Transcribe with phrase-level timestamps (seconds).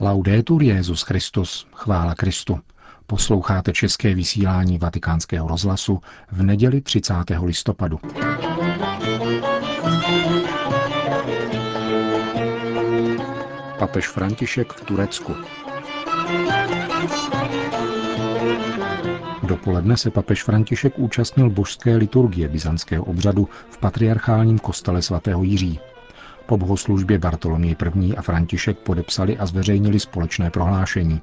[0.00, 2.60] Laudetur Jezus Christus, chvála Kristu.
[3.06, 6.00] Posloucháte české vysílání Vatikánského rozhlasu
[6.32, 7.14] v neděli 30.
[7.44, 7.98] listopadu.
[13.78, 15.34] Papež František v Turecku.
[19.42, 25.80] Dopoledne se papež František účastnil božské liturgie byzantského obřadu v patriarchálním kostele svatého Jiří.
[26.48, 28.16] Po bohoslužbě Bartoloměj I.
[28.16, 31.22] a František podepsali a zveřejnili společné prohlášení.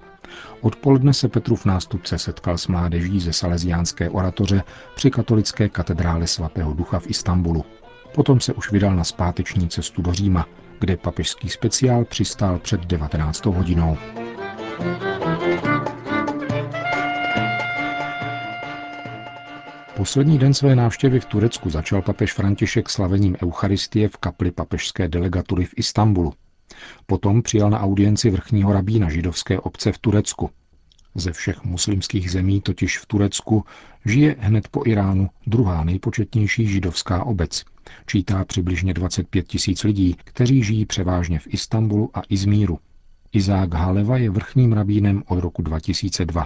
[0.61, 4.63] Odpoledne se Petrův nástupce setkal s mládeží ze Salesiánské oratoře
[4.95, 7.65] při katolické katedrále svatého ducha v Istanbulu.
[8.15, 10.47] Potom se už vydal na zpáteční cestu do Říma,
[10.79, 13.45] kde papežský speciál přistál před 19.
[13.45, 13.97] hodinou.
[20.05, 25.65] Poslední den své návštěvy v Turecku začal papež František slavením Eucharistie v kapli papežské delegatury
[25.65, 26.33] v Istanbulu.
[27.05, 30.49] Potom přijal na audienci vrchního rabína židovské obce v Turecku.
[31.15, 33.65] Ze všech muslimských zemí totiž v Turecku
[34.05, 37.63] žije hned po Iránu druhá nejpočetnější židovská obec.
[38.05, 42.79] Čítá přibližně 25 tisíc lidí, kteří žijí převážně v Istanbulu a Izmíru.
[43.31, 46.45] Izák Haleva je vrchním rabínem od roku 2002.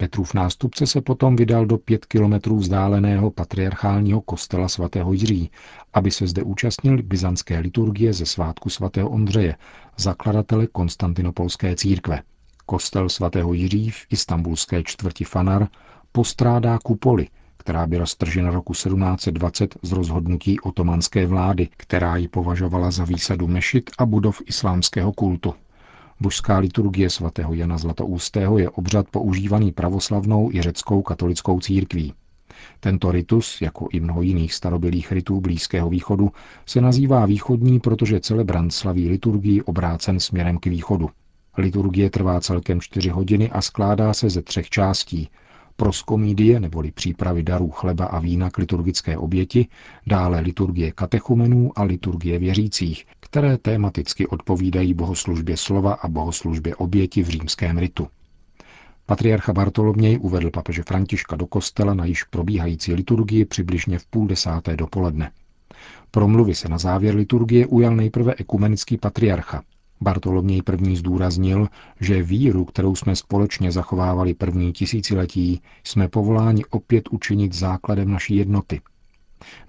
[0.00, 5.50] Petrův nástupce se potom vydal do pět kilometrů vzdáleného patriarchálního kostela svatého Jiří,
[5.92, 9.56] aby se zde účastnil byzantské liturgie ze svátku svatého Ondřeje,
[9.96, 12.22] zakladatele konstantinopolské církve.
[12.66, 15.68] Kostel svatého Jiří v istambulské čtvrti Fanar
[16.12, 23.04] postrádá kupoli, která byla stržena roku 1720 z rozhodnutí otomanské vlády, která ji považovala za
[23.04, 25.54] výsadu mešit a budov islámského kultu.
[26.22, 32.12] Božská liturgie svatého Jana Zlatoustého je obřad používaný pravoslavnou i řeckou katolickou církví.
[32.80, 36.30] Tento ritus, jako i mnoho jiných starobylých ritů Blízkého východu,
[36.66, 41.10] se nazývá východní, protože celebrant slaví liturgii obrácen směrem k východu.
[41.58, 45.28] Liturgie trvá celkem čtyři hodiny a skládá se ze třech částí.
[45.76, 49.66] Proskomídie neboli přípravy darů chleba a vína k liturgické oběti,
[50.06, 57.28] dále liturgie katechumenů a liturgie věřících, které tématicky odpovídají bohoslužbě slova a bohoslužbě oběti v
[57.28, 58.08] římském ritu.
[59.06, 64.76] Patriarcha Bartoloměj uvedl papeže Františka do kostela na již probíhající liturgii přibližně v půl desáté
[64.76, 65.30] dopoledne.
[66.10, 69.62] Promluvy se na závěr liturgie ujal nejprve ekumenický patriarcha.
[70.00, 71.68] Bartoloměj první zdůraznil,
[72.00, 78.80] že víru, kterou jsme společně zachovávali první tisíciletí, jsme povoláni opět učinit základem naší jednoty–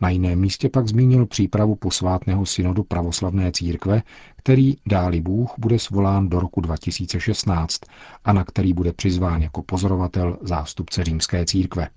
[0.02, 4.02] na jiném místě pak zmínil přípravu posvátného synodu pravoslavné církve,
[4.38, 7.80] který, dáli Bůh, bude svolán do roku 2016
[8.26, 11.88] a na který bude přizván jako pozorovatel zástupce římské církve.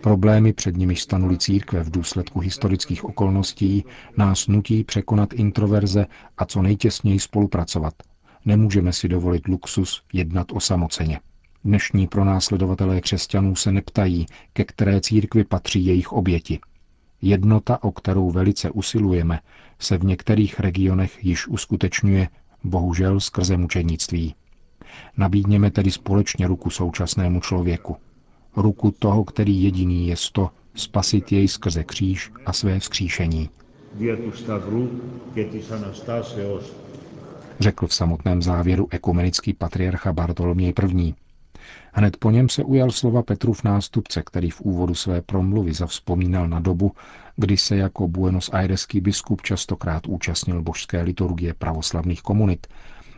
[0.00, 3.84] Problémy, před nimiž stanuli církve v důsledku historických okolností,
[4.16, 6.06] nás nutí překonat introverze
[6.38, 7.94] a co nejtěsněji spolupracovat,
[8.46, 11.20] Nemůžeme si dovolit luxus jednat osamoceně.
[11.64, 16.58] Dnešní pronásledovatelé křesťanů se neptají, ke které církvi patří jejich oběti.
[17.22, 19.40] Jednota, o kterou velice usilujeme,
[19.78, 22.28] se v některých regionech již uskutečňuje,
[22.64, 24.34] bohužel skrze mučenictví.
[25.16, 27.96] Nabídněme tedy společně ruku současnému člověku.
[28.56, 33.48] Ruku toho, který jediný je to, spasit jej skrze kříž a své vzkříšení
[37.60, 41.14] řekl v samotném závěru ekumenický patriarcha Bartoloměj I.
[41.92, 46.60] Hned po něm se ujal slova Petrův nástupce, který v úvodu své promluvy zavzpomínal na
[46.60, 46.92] dobu,
[47.36, 52.66] kdy se jako Buenos Aireský biskup častokrát účastnil božské liturgie pravoslavných komunit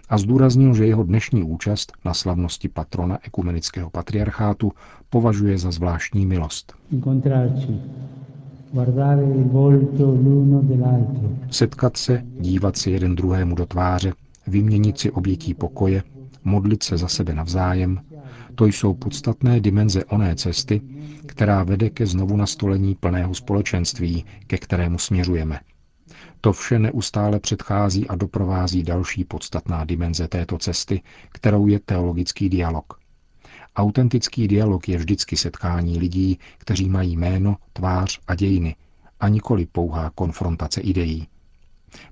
[0.08, 4.72] a zdůraznil, že jeho dnešní účast na slavnosti patrona ekumenického patriarchátu
[5.10, 6.72] považuje za zvláštní milost.
[11.50, 14.12] Setkat se, dívat se jeden druhému do tváře,
[14.48, 16.02] vyměnit si obětí pokoje,
[16.44, 18.00] modlit se za sebe navzájem,
[18.54, 20.80] to jsou podstatné dimenze oné cesty,
[21.26, 25.60] která vede ke znovu nastolení plného společenství, ke kterému směřujeme.
[26.40, 31.02] To vše neustále předchází a doprovází další podstatná dimenze této cesty,
[31.32, 33.00] kterou je teologický dialog.
[33.76, 38.76] Autentický dialog je vždycky setkání lidí, kteří mají jméno, tvář a dějiny,
[39.20, 41.28] a nikoli pouhá konfrontace ideí.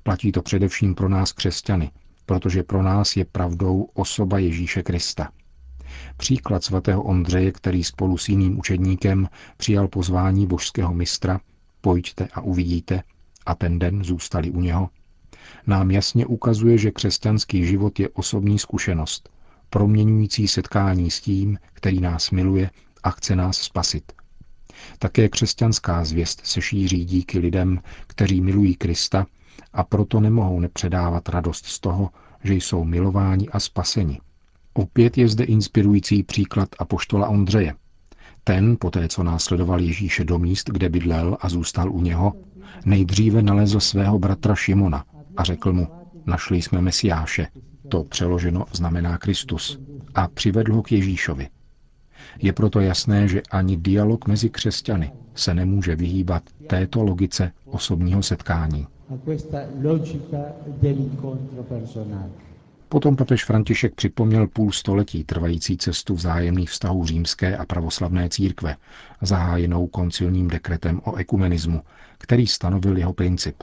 [0.03, 1.91] Platí to především pro nás křesťany,
[2.27, 5.31] protože pro nás je pravdou osoba Ježíše Krista.
[6.17, 11.41] Příklad svatého Ondřeje, který spolu s jiným učedníkem přijal pozvání božského mistra,
[11.81, 13.03] pojďte a uvidíte,
[13.47, 14.89] a ten den zůstali u něho,
[15.67, 19.29] nám jasně ukazuje, že křesťanský život je osobní zkušenost,
[19.71, 22.71] proměňující setkání s tím, který nás miluje
[23.03, 24.13] a chce nás spasit.
[24.99, 29.27] Také křesťanská zvěst se šíří díky lidem, kteří milují Krista
[29.73, 32.11] a proto nemohou nepředávat radost z toho,
[32.45, 34.21] že jsou milováni a spaseni.
[34.75, 37.75] Opět je zde inspirující příklad apoštola Ondřeje.
[38.45, 42.33] Ten, poté co následoval Ježíše do míst, kde bydlel a zůstal u něho,
[42.85, 45.05] nejdříve nalezl svého bratra Šimona
[45.37, 45.89] a řekl mu,
[46.27, 47.47] našli jsme Mesiáše,
[47.89, 49.79] to přeloženo znamená Kristus,
[50.15, 51.49] a přivedl ho k Ježíšovi.
[52.43, 58.87] Je proto jasné, že ani dialog mezi křesťany se nemůže vyhýbat této logice osobního setkání.
[62.89, 68.77] Potom papež František připomněl půl století trvající cestu vzájemných vztahů římské a pravoslavné církve,
[69.23, 71.81] zahájenou koncilním dekretem o ekumenismu,
[72.19, 73.63] který stanovil jeho princip.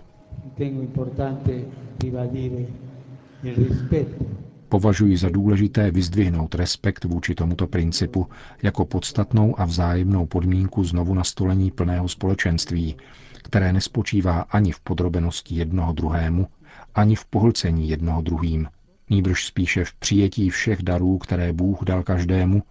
[4.73, 8.27] Považuji za důležité vyzdvihnout respekt vůči tomuto principu
[8.63, 12.97] jako podstatnou a vzájemnou podmínku znovu nastolení plného společenství,
[13.33, 16.47] které nespočívá ani v podrobenosti jednoho druhému,
[16.95, 18.67] ani v pohlcení jednoho druhým,
[19.09, 22.63] nýbrž spíše v přijetí všech darů, které Bůh dal každému,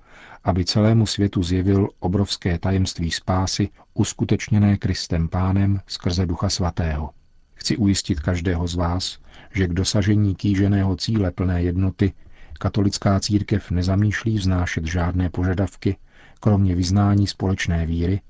[0.45, 7.11] aby celému světu zjevil obrovské tajemství spásy, uskutečněné Kristem Pánem skrze Ducha Svatého.
[7.55, 9.19] Chci ujistit každého z vás,
[9.55, 12.13] že k dosažení kýženého cíle plné jednoty
[12.59, 15.97] katolická církev nezamýšlí vznášet žádné požadavky,
[16.41, 18.21] kromě vyznání společné víry,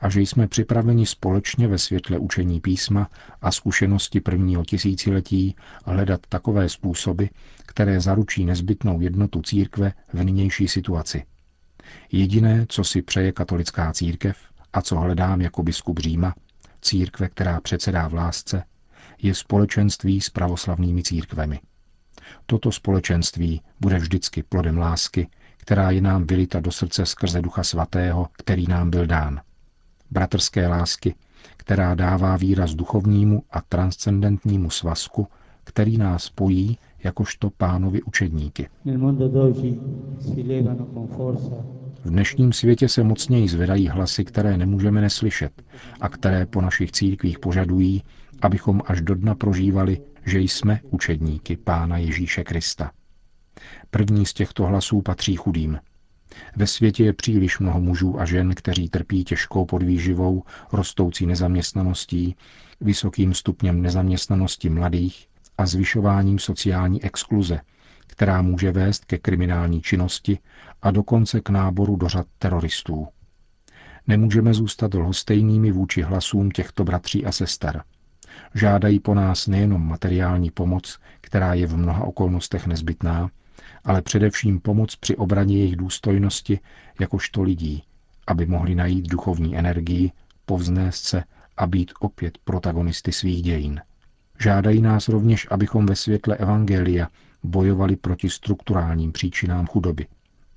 [0.00, 3.10] a že jsme připraveni společně ve světle učení písma
[3.42, 7.24] a zkušenosti prvního tisíciletí hledat takové způsoby,
[7.66, 11.24] které zaručí nezbytnou jednotu církve v nynější situaci.
[12.12, 14.36] Jediné, co si přeje katolická církev
[14.72, 16.34] a co hledám jako biskup Říma,
[16.80, 18.62] církve, která předsedá v lásce,
[19.22, 21.60] je společenství s pravoslavnými církvemi.
[22.46, 28.28] Toto společenství bude vždycky plodem lásky, která je nám vylita do srdce skrze Ducha Svatého,
[28.32, 29.40] který nám byl dán.
[30.10, 31.14] Bratrské lásky,
[31.56, 35.28] která dává výraz duchovnímu a transcendentnímu svazku,
[35.64, 38.68] který nás spojí jakožto pánovi učedníky.
[42.04, 45.62] V dnešním světě se mocněji zvedají hlasy, které nemůžeme neslyšet
[46.00, 48.02] a které po našich církvích požadují,
[48.42, 52.90] abychom až do dna prožívali, že jsme učedníky Pána Ježíše Krista.
[53.90, 55.78] První z těchto hlasů patří chudým.
[56.56, 60.42] Ve světě je příliš mnoho mužů a žen, kteří trpí těžkou podvýživou,
[60.72, 62.36] rostoucí nezaměstnaností,
[62.80, 65.28] vysokým stupněm nezaměstnanosti mladých
[65.58, 67.60] a zvyšováním sociální exkluze,
[68.06, 70.38] která může vést ke kriminální činnosti
[70.82, 73.08] a dokonce k náboru do řad teroristů.
[74.06, 77.82] Nemůžeme zůstat lhostejnými vůči hlasům těchto bratří a sester.
[78.54, 83.30] Žádají po nás nejenom materiální pomoc, která je v mnoha okolnostech nezbytná,
[83.84, 86.58] ale především pomoc při obraně jejich důstojnosti
[87.00, 87.82] jakožto lidí,
[88.26, 90.12] aby mohli najít duchovní energii,
[90.46, 91.24] povznést se
[91.56, 93.80] a být opět protagonisty svých dějin.
[94.40, 97.08] Žádají nás rovněž, abychom ve světle Evangelia
[97.42, 100.06] bojovali proti strukturálním příčinám chudoby,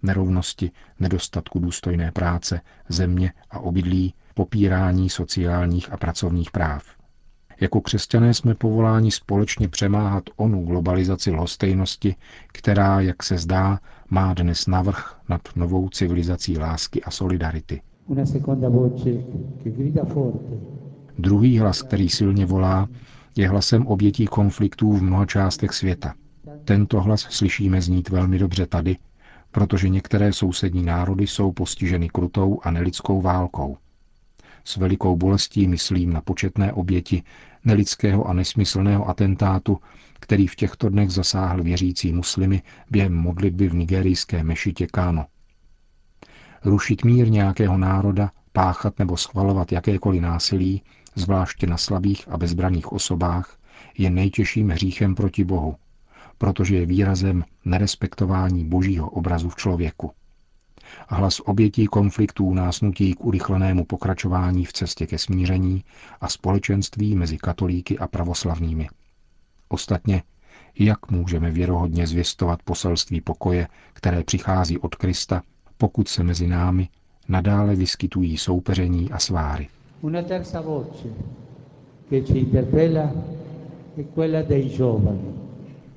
[0.03, 6.98] nerovnosti, nedostatku důstojné práce, země a obydlí, popírání sociálních a pracovních práv.
[7.61, 12.15] Jako křesťané jsme povoláni společně přemáhat onu globalizaci lhostejnosti,
[12.47, 13.79] která, jak se zdá,
[14.09, 17.81] má dnes navrh nad novou civilizací lásky a solidarity.
[21.17, 22.87] Druhý hlas, který silně volá,
[23.35, 26.13] je hlasem obětí konfliktů v mnoha částech světa.
[26.65, 28.97] Tento hlas slyšíme znít velmi dobře tady,
[29.51, 33.77] protože některé sousední národy jsou postiženy krutou a nelidskou válkou.
[34.63, 37.23] S velikou bolestí myslím na početné oběti
[37.65, 39.77] nelidského a nesmyslného atentátu,
[40.19, 42.61] který v těchto dnech zasáhl věřící muslimy
[42.91, 45.25] během modlitby v nigerijské mešitě Káno.
[46.65, 50.81] Rušit mír nějakého národa, páchat nebo schvalovat jakékoliv násilí,
[51.15, 53.57] zvláště na slabých a bezbraných osobách,
[53.97, 55.75] je nejtěžším hříchem proti Bohu,
[56.37, 60.11] protože je výrazem nerespektování božího obrazu v člověku.
[61.07, 65.83] Hlas obětí konfliktů nás nutí k urychlenému pokračování v cestě ke smíření
[66.21, 68.87] a společenství mezi katolíky a pravoslavnými.
[69.69, 70.23] Ostatně,
[70.79, 75.41] jak můžeme věrohodně zvěstovat poselství pokoje, které přichází od Krista,
[75.77, 76.89] pokud se mezi námi
[77.27, 79.67] nadále vyskytují soupeření a sváry.
[80.01, 81.07] Una terza voce
[82.09, 83.11] che ci interpella
[83.97, 85.33] è quella dei giovani.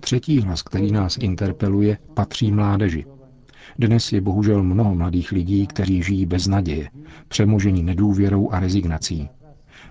[0.01, 3.05] Třetí hlas, který nás interpeluje, patří mládeži.
[3.79, 6.91] Dnes je bohužel mnoho mladých lidí, kteří žijí bez naděje,
[7.29, 9.29] přemožení nedůvěrou a rezignací.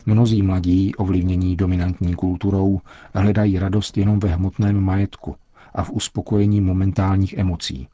[0.06, 2.80] Mnozí mladí, ovlivnění dominantní kulturou,
[3.14, 5.36] hledají radost jenom ve hmotném majetku
[5.76, 7.88] a v uspokojení momentálních emocí.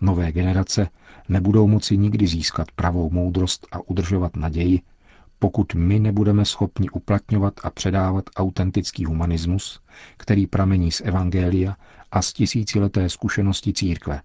[0.00, 0.88] Nové generace
[1.28, 4.80] nebudou moci nikdy získat pravou moudrost a udržovat naději,
[5.38, 9.80] pokud my nebudeme schopni uplatňovat a předávat autentický humanismus,
[10.16, 11.76] který pramení z Evangelia
[12.12, 14.20] a z tisícileté zkušenosti církve.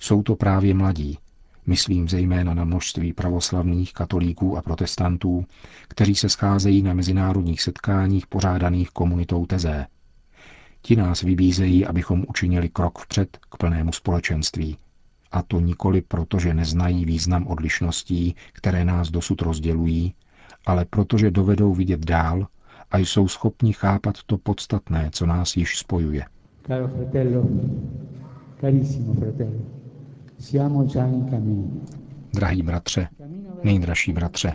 [0.00, 1.18] Jsou to právě mladí,
[1.66, 5.44] myslím zejména na množství pravoslavných, katolíků a protestantů,
[5.88, 9.86] kteří se scházejí na mezinárodních setkáních pořádaných komunitou Tezé.
[10.82, 14.76] Ti nás vybízejí, abychom učinili krok vpřed k plnému společenství.
[15.32, 20.14] A to nikoli proto, že neznají význam odlišností, které nás dosud rozdělují,
[20.66, 22.46] ale protože dovedou vidět dál
[22.90, 26.24] a jsou schopni chápat to podstatné, co nás již spojuje.
[26.66, 27.48] Caro fratello,
[28.60, 29.79] carissimo fratello,
[32.34, 33.08] Drahý bratře,
[33.62, 34.52] nejdražší bratře,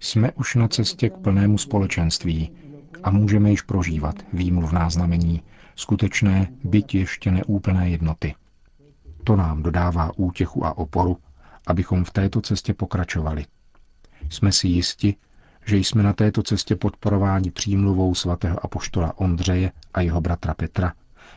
[0.00, 2.50] jsme už na cestě k plnému společenství
[3.02, 5.42] a můžeme již prožívat výmluvná znamení
[5.76, 8.34] skutečné, byť ještě neúplné jednoty.
[9.24, 11.16] To nám dodává útěchu a oporu,
[11.66, 13.44] abychom v této cestě pokračovali–
[14.30, 15.16] jsme si jisti,
[15.66, 20.92] že jsme na této cestě podporováni přímluvou svatého apoštola Ondřeje a jeho bratra Petra,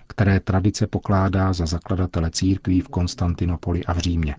[0.08, 4.36] které tradice pokládá za zakladatele církví v Konstantinopoli a v Římě.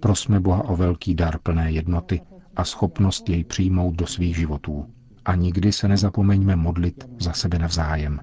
[0.00, 2.20] Prosme Boha o velký dar plné jednoty
[2.56, 4.86] a schopnost jej přijmout do svých životů.
[5.24, 8.20] A nikdy se nezapomeňme modlit za sebe navzájem.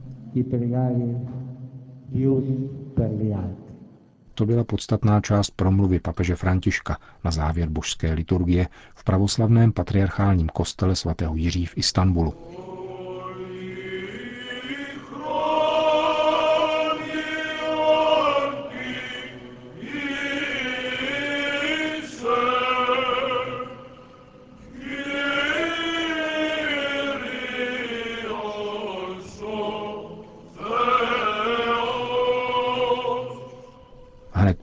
[4.33, 10.95] To byla podstatná část promluvy papeže Františka na závěr božské liturgie v pravoslavném patriarchálním kostele
[10.95, 12.33] svatého Jiří v Istanbulu.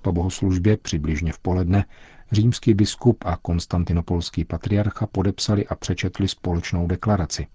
[0.07, 1.85] Po bohoslužbě přibližně v poledne
[2.33, 7.47] římský biskup a konstantinopolský patriarcha podepsali a přečetli společnou deklaraci.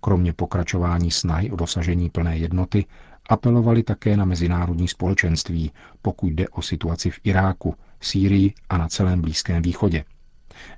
[0.00, 2.84] Kromě pokračování snahy o dosažení plné jednoty
[3.28, 9.20] apelovali také na mezinárodní společenství, pokud jde o situaci v Iráku, Sýrii a na celém
[9.20, 10.04] Blízkém východě.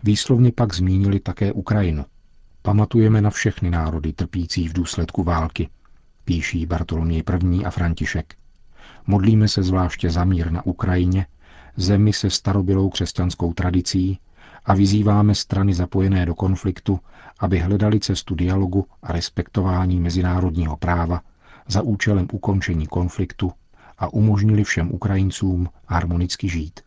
[0.02, 2.04] Výslovně pak zmínili také Ukrajinu.
[2.62, 5.68] Pamatujeme na všechny národy trpící v důsledku války,
[6.24, 7.64] píší Bartoloměj I.
[7.64, 8.39] a František.
[9.06, 11.26] Modlíme se zvláště za mír na Ukrajině,
[11.76, 14.18] zemi se starobylou křesťanskou tradicí
[14.64, 17.00] a vyzýváme strany zapojené do konfliktu,
[17.38, 21.20] aby hledali cestu dialogu a respektování mezinárodního práva
[21.68, 23.52] za účelem ukončení konfliktu
[23.98, 26.80] a umožnili všem Ukrajincům harmonicky žít.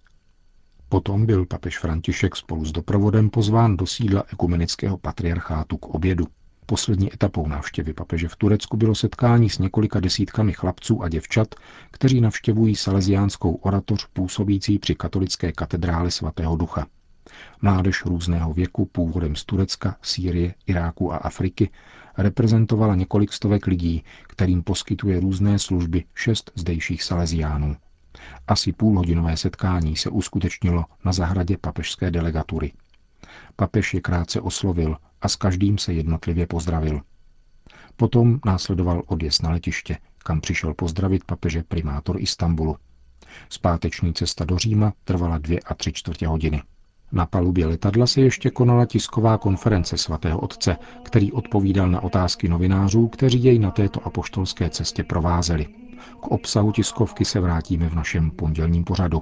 [0.89, 6.27] Potom byl papež František spolu s doprovodem pozván do sídla ekumenického patriarchátu k obědu.
[6.65, 11.55] Poslední etapou návštěvy papeže v Turecku bylo setkání s několika desítkami chlapců a děvčat,
[11.91, 16.88] kteří navštěvují salesiánskou oratoř působící při katolické katedrále svatého ducha.
[17.62, 21.70] Mládež různého věku, původem z Turecka, Sýrie, Iráku a Afriky,
[22.17, 27.75] reprezentovala několik stovek lidí, kterým poskytuje různé služby šest zdejších salesiánů.
[28.48, 32.72] Asi půlhodinové setkání se uskutečnilo na zahradě papežské delegatury.
[33.55, 37.01] Papež je krátce oslovil a s každým se jednotlivě pozdravil.
[37.96, 42.75] Potom následoval odjezd na letiště, kam přišel pozdravit papeže primátor Istanbulu.
[43.50, 46.63] Zpáteční cesta do Říma trvala dvě a tři čtvrtě hodiny.
[47.12, 53.08] Na palubě letadla se ještě konala tisková konference svatého otce, který odpovídal na otázky novinářů,
[53.08, 55.65] kteří jej na této apoštolské cestě provázeli.
[56.22, 59.22] K obsahu tiskovky se vrátíme v našem pondělním pořadu.